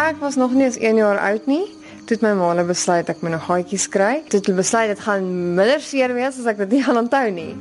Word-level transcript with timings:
Ek 0.00 0.16
was 0.18 0.34
nog 0.34 0.52
nie 0.52 0.64
eens 0.64 0.78
1 0.78 0.96
jaar 0.96 1.18
oud 1.18 1.46
nie. 1.46 1.66
Toe 2.06 2.16
het 2.16 2.22
my 2.24 2.32
ma 2.34 2.52
nou 2.58 2.66
besluit 2.66 3.08
ek 3.08 3.20
moet 3.22 3.32
'n 3.32 3.46
gaatjies 3.46 3.88
kry. 3.88 4.22
Toe 4.28 4.38
het 4.38 4.46
hulle 4.46 4.58
besluit 4.58 4.88
dit 4.88 5.00
gaan 5.00 5.54
minder 5.54 5.80
seer 5.80 6.14
wees 6.14 6.38
as 6.38 6.46
ek 6.46 6.56
dit 6.56 6.70
nie 6.70 6.82
gaan 6.82 6.96
onthou 6.96 7.30
nie. 7.30 7.54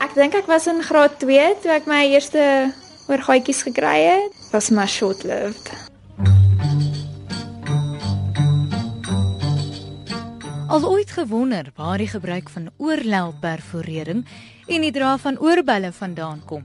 Ek 0.00 0.14
dink 0.14 0.34
ek 0.34 0.46
was 0.46 0.66
in 0.66 0.82
graad 0.82 1.18
2 1.18 1.54
toe 1.62 1.72
ek 1.72 1.86
my 1.86 2.06
eerste 2.06 2.72
oorgaatjies 3.08 3.62
gekry 3.62 4.00
het. 4.08 4.32
Was 4.52 4.70
maar 4.70 4.88
short-lived. 4.88 5.70
Al 10.72 10.84
ooit 10.88 11.10
gewonder 11.10 11.72
waar 11.76 11.98
die 11.98 12.08
gebruik 12.08 12.48
van 12.48 12.70
oorlelperforering 12.76 14.24
en 14.66 14.80
die 14.80 14.92
dra 14.92 15.18
van 15.18 15.38
oorbelle 15.38 15.92
vandaan 15.92 16.40
kom. 16.44 16.64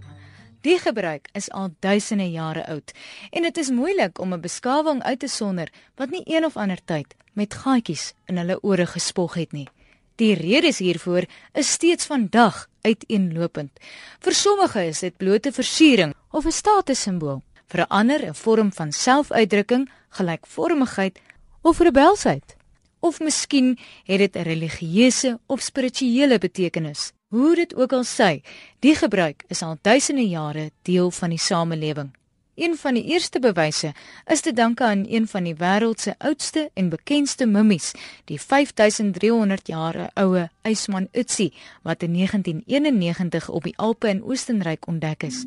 Die 0.68 0.79
gebruik 0.84 1.29
is 1.31 1.45
al 1.55 1.70
duisende 1.79 2.25
jare 2.27 2.65
oud 2.68 2.91
en 3.32 3.46
dit 3.47 3.60
is 3.61 3.69
moeilik 3.71 4.19
om 4.19 4.33
'n 4.33 4.42
beskawing 4.43 5.00
uit 5.04 5.19
te 5.19 5.28
sonder 5.28 5.71
wat 5.96 6.09
nie 6.09 6.23
een 6.25 6.46
of 6.46 6.57
ander 6.57 6.82
tyd 6.86 7.15
met 7.33 7.54
gaatjies 7.54 8.14
in 8.25 8.37
hulle 8.37 8.59
ore 8.61 8.86
gespog 8.86 9.33
het 9.33 9.51
nie. 9.51 9.69
Die 10.15 10.33
redes 10.33 10.78
hiervoor 10.78 11.23
is 11.54 11.71
steeds 11.71 12.06
vandag 12.06 12.68
uiteenlopend. 12.82 13.71
Vir 14.19 14.33
sommige 14.33 14.86
is 14.86 15.00
dit 15.00 15.18
blote 15.18 15.51
versiering 15.51 16.14
of 16.32 16.45
'n 16.45 16.51
statussimbool, 16.51 17.42
vir 17.68 17.87
ander 17.87 18.25
'n 18.25 18.34
vorm 18.34 18.73
van 18.73 18.92
selfuitdrukking, 18.92 19.89
gelykvormigheid 20.09 21.20
of 21.61 21.79
rebelsheid. 21.79 22.56
Of 23.00 23.20
miskien 23.20 23.78
het 24.04 24.20
dit 24.20 24.36
'n 24.36 24.43
religieuse 24.43 25.39
of 25.45 25.61
spirituele 25.61 26.37
betekenis. 26.37 27.11
Hoe 27.27 27.55
dit 27.55 27.73
ook 27.75 27.91
al 27.91 28.05
sy, 28.07 28.39
die 28.79 28.93
gebruik 28.95 29.43
is 29.51 29.59
al 29.61 29.75
duisende 29.83 30.23
jare 30.23 30.69
deel 30.87 31.09
van 31.11 31.33
die 31.36 31.41
samelewing. 31.43 32.13
Een 32.55 32.77
van 32.80 32.95
die 32.95 33.03
eerste 33.03 33.41
bewyse 33.44 33.91
is 34.31 34.41
te 34.41 34.53
danke 34.53 34.83
aan 34.83 35.03
een 35.09 35.28
van 35.28 35.44
die 35.44 35.56
wêreld 35.59 36.00
se 36.00 36.16
oudste 36.17 36.69
en 36.73 36.89
bekendste 36.89 37.45
mummies, 37.45 37.92
die 38.31 38.39
5300 38.39 39.67
jaar 39.67 40.09
oue 40.16 40.47
Eisman 40.61 41.09
Utsi 41.11 41.52
wat 41.84 42.03
in 42.08 42.14
1991 42.14 43.50
op 43.50 43.64
die 43.64 43.75
Alpe 43.75 44.08
in 44.08 44.23
Oostenryk 44.23 44.88
ontdek 44.88 45.23
is. 45.28 45.44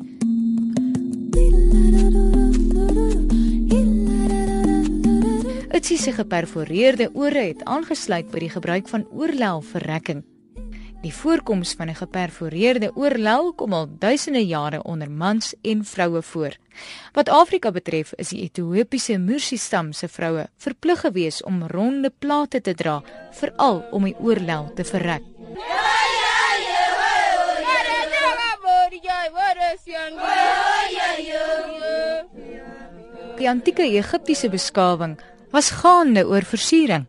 Utsi 5.73 5.97
se 5.97 6.13
geperforeerde 6.13 7.09
ore 7.13 7.49
het 7.49 7.65
aangesluit 7.65 8.29
by 8.29 8.45
die 8.45 8.53
gebruik 8.53 8.87
van 8.87 9.07
oorlel 9.09 9.65
vir 9.65 9.81
rekking. 9.81 10.30
Die 11.01 11.13
voorkoms 11.13 11.73
van 11.73 11.89
'n 11.89 11.95
geperforeerde 11.95 12.91
oorlel 12.95 13.53
kom 13.53 13.73
al 13.73 13.87
duisende 13.99 14.45
jare 14.45 14.83
onder 14.83 15.11
mans 15.11 15.53
en 15.61 15.85
vroue 15.85 16.21
voor. 16.21 16.55
Wat 17.13 17.29
Afrika 17.29 17.71
betref, 17.71 18.13
is 18.15 18.29
die 18.29 18.41
Ethiopiese 18.41 19.17
Mursi 19.17 19.57
stam 19.57 19.93
se 19.93 20.07
vroue 20.07 20.49
verplig 20.57 20.99
gewees 20.99 21.43
om 21.43 21.67
ronde 21.67 22.11
plate 22.19 22.61
te 22.61 22.73
dra, 22.73 23.03
veral 23.31 23.85
om 23.91 24.03
die 24.03 24.15
oorlel 24.19 24.71
te 24.75 24.83
verrek. 24.83 25.21
Die 33.37 33.49
antieke 33.49 33.83
Egiptiese 33.83 34.49
beskawing 34.49 35.19
was 35.49 35.69
gaande 35.69 36.27
oor 36.27 36.43
versiering 36.43 37.05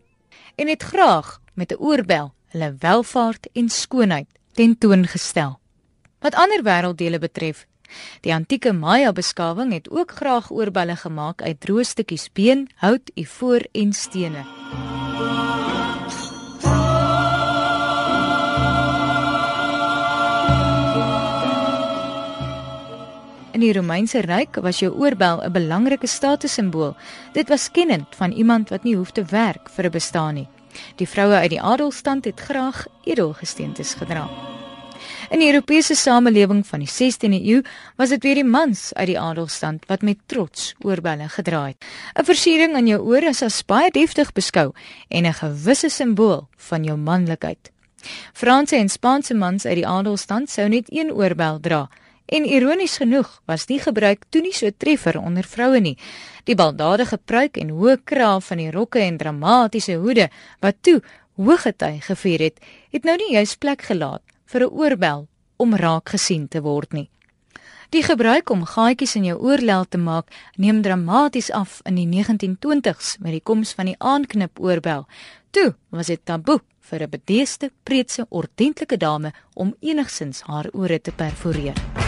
en 0.54 0.68
het 0.68 0.82
graag 0.82 1.40
met 1.54 1.72
'n 1.72 1.76
oorbel 1.78 2.32
hulle 2.52 2.74
welvaart 2.80 3.48
en 3.52 3.68
skoonheid 3.68 4.28
tentoongestel. 4.54 5.58
Wat 6.22 6.36
ander 6.38 6.62
wêrelddele 6.62 7.18
betref, 7.18 7.66
die 8.24 8.32
antieke 8.34 8.72
Maya 8.72 9.12
beskawing 9.12 9.72
het 9.72 9.90
ook 9.90 10.12
graag 10.20 10.50
oorbelle 10.52 10.96
gemaak 10.96 11.42
uit 11.42 11.60
droë 11.60 11.84
stukkies 11.84 12.28
been, 12.32 12.68
hout, 12.84 13.10
ivoor 13.14 13.66
en 13.72 13.92
stene. 13.92 14.44
In 23.52 23.60
die 23.60 23.72
Romeinse 23.76 24.22
ryk 24.24 24.56
was 24.64 24.80
jou 24.80 24.92
oorbel 24.96 25.42
'n 25.44 25.52
belangrike 25.52 26.06
statussimbool. 26.06 26.96
Dit 27.32 27.48
was 27.48 27.70
kennend 27.70 28.16
van 28.16 28.32
iemand 28.32 28.68
wat 28.68 28.82
nie 28.82 28.96
hoef 28.96 29.10
te 29.10 29.24
werk 29.24 29.68
vir 29.70 29.84
'n 29.86 29.90
bestaan 29.90 30.34
nie. 30.34 30.48
Die 30.96 31.08
vroue 31.08 31.34
uit 31.34 31.50
die 31.50 31.62
adelstand 31.62 32.24
het 32.24 32.40
graag 32.40 32.86
edelgesteentes 33.04 33.94
gedra. 33.94 34.28
In 35.30 35.40
die 35.40 35.48
Europese 35.48 35.94
samelewing 35.94 36.66
van 36.66 36.82
die 36.84 36.90
16de 36.90 37.38
eeu 37.40 37.62
was 37.96 38.12
dit 38.12 38.22
weer 38.22 38.34
die 38.34 38.46
mans 38.46 38.90
uit 38.94 39.06
die 39.06 39.20
adelstand 39.20 39.86
wat 39.88 40.02
met 40.02 40.18
trots 40.26 40.74
oorbelle 40.84 41.28
gedra 41.28 41.66
het. 41.66 41.84
'n 42.20 42.24
Versiering 42.24 42.74
aan 42.74 42.86
jou 42.86 43.00
ore 43.00 43.28
is 43.28 43.42
as 43.42 43.64
baie 43.64 43.90
deftig 43.90 44.32
beskou 44.32 44.72
en 45.08 45.26
'n 45.26 45.32
gewisse 45.32 45.88
simbool 45.88 46.48
van 46.56 46.84
jou 46.84 46.96
manlikheid. 46.96 47.70
Franse 48.32 48.76
en 48.76 48.88
Spaanse 48.88 49.34
mans 49.34 49.64
uit 49.64 49.74
die 49.74 49.86
adelstand 49.86 50.50
sou 50.50 50.68
net 50.68 50.86
een 50.92 51.12
oorbel 51.12 51.60
dra. 51.60 51.88
En 52.26 52.44
ironies 52.44 52.96
genoeg 52.96 53.42
was 53.44 53.66
die 53.66 53.78
gebruik 53.78 54.24
toe 54.30 54.42
nie 54.42 54.54
so 54.54 54.70
treffer 54.76 55.18
onder 55.18 55.44
vroue 55.44 55.80
nie. 55.80 55.96
Die 56.44 56.54
baldadige 56.54 57.18
pruik 57.18 57.56
en 57.56 57.70
hoë 57.70 57.98
kraag 58.04 58.44
van 58.44 58.58
die 58.58 58.70
rokke 58.70 59.00
en 59.00 59.18
dramatiese 59.18 59.98
hoede 60.02 60.28
wat 60.60 60.82
toe 60.82 61.00
hoë 61.36 61.58
gety 61.66 61.98
gevier 62.00 62.40
het, 62.48 62.60
het 62.92 63.04
nou 63.04 63.16
nie 63.16 63.32
juis 63.34 63.56
plek 63.56 63.82
gelaat 63.82 64.22
vir 64.46 64.62
'n 64.62 64.72
oorbel 64.72 65.28
om 65.56 65.74
raak 65.74 66.08
gesien 66.08 66.48
te 66.48 66.60
word 66.60 66.92
nie. 66.92 67.10
Die 67.92 68.02
gebruik 68.02 68.50
om 68.50 68.64
gaatjies 68.64 69.16
in 69.16 69.24
jou 69.24 69.38
oorlel 69.38 69.84
te 69.84 69.98
maak 69.98 70.30
neem 70.56 70.82
dramaties 70.82 71.50
af 71.50 71.80
in 71.84 71.94
die 71.94 72.06
1920s 72.08 73.18
met 73.20 73.32
die 73.32 73.44
koms 73.44 73.72
van 73.72 73.90
die 73.90 73.98
aanknip 73.98 74.60
oorbel. 74.60 75.06
Toe 75.50 75.74
was 75.90 76.06
dit 76.06 76.24
taboe 76.24 76.60
vir 76.80 77.02
'n 77.02 77.10
bedeeste, 77.10 77.70
preetse, 77.82 78.26
ordentlike 78.28 78.96
dame 78.96 79.32
om 79.54 79.74
enigsins 79.80 80.40
haar 80.40 80.68
ore 80.72 81.00
te 81.00 81.12
perforeer. 81.12 82.01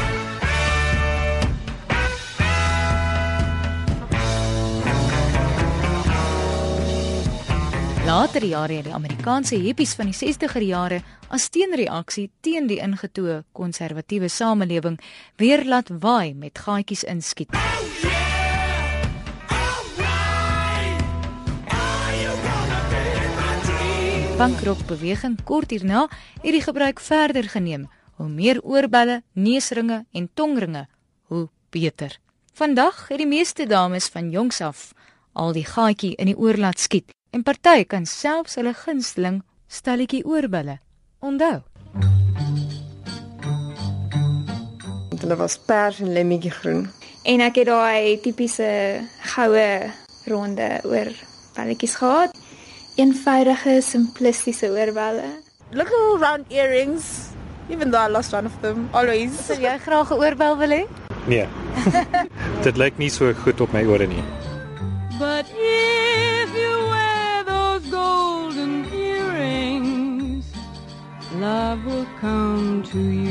Later 8.05 8.45
jare 8.45 8.75
het 8.77 8.85
die 8.85 8.93
Amerikaanse 8.93 9.57
hippies 9.57 9.95
van 9.97 10.11
die 10.11 10.17
60er 10.19 10.61
jare 10.61 10.99
as 11.33 11.47
teenreaksie 11.49 12.27
teen 12.45 12.67
die 12.69 12.77
ingetoe 12.85 13.39
konservatiewe 13.57 14.29
samelewing 14.29 14.99
weer 15.41 15.65
laat 15.65 15.89
waai 16.03 16.35
met 16.37 16.61
gaatjies 16.67 17.07
inskiet. 17.09 17.57
Bankrock 24.37 24.85
beweging 24.93 25.41
kort 25.49 25.73
hierna 25.73 26.05
het 26.43 26.53
die 26.53 26.63
gebruik 26.69 27.01
verder 27.01 27.49
geneem. 27.49 27.89
Hoe 28.21 28.29
meer 28.29 28.61
oorbelle, 28.61 29.23
neusringe 29.33 30.05
en 30.13 30.29
tongringe, 30.35 30.87
hoe 31.33 31.49
beter. 31.71 32.21
Vandag 32.53 33.09
het 33.09 33.19
die 33.25 33.33
meeste 33.33 33.65
dames 33.67 34.13
van 34.13 34.29
jongs 34.31 34.61
af 34.61 34.91
al 35.33 35.57
die 35.57 35.65
gaatjie 35.65 36.15
in 36.21 36.29
die 36.31 36.39
oor 36.39 36.61
laat 36.61 36.79
skiet 36.79 37.17
en 37.35 37.43
party 37.43 37.83
kan 37.91 38.05
selfs 38.07 38.55
hulle 38.61 38.73
gunsteling 38.79 39.41
stelletjie 39.67 40.23
oorbille 40.23 40.79
onthou. 41.25 41.63
Hulle 45.25 45.37
was 45.41 45.57
pers 45.67 45.99
en 46.05 46.13
lemmetjie 46.15 46.53
groen. 46.53 46.85
En 47.25 47.41
ek 47.41 47.63
het 47.63 47.71
daai 47.71 48.21
tipiese 48.23 48.69
goue 49.33 49.69
ronde 50.29 50.69
oor 50.85 51.11
balletjies 51.57 51.97
gehad. 51.99 52.37
Eenvoudige, 53.01 53.81
simplistiese 53.83 54.69
oorbelle. 54.71 55.31
Little 55.73 56.19
round 56.21 56.53
earrings, 56.53 57.33
even 57.69 57.91
though 57.91 58.05
I 58.05 58.13
lost 58.13 58.37
one 58.37 58.47
of 58.47 58.61
them 58.61 58.87
always. 58.93 59.35
Sou 59.49 59.59
jy 59.59 59.79
graag 59.83 60.13
'n 60.13 60.21
oorbel 60.23 60.59
wil 60.61 60.77
hê? 60.79 60.83
Nee. 61.27 61.49
Dit 62.67 62.77
lyk 62.77 62.99
nie 62.99 63.11
so 63.11 63.33
goed 63.33 63.61
op 63.61 63.73
my 63.73 63.83
ore 63.87 64.07
nie. 64.07 64.23
But 65.19 65.47
to 72.95 73.01
you. 73.01 73.24